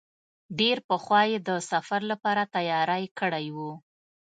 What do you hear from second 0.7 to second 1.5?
پخوا یې د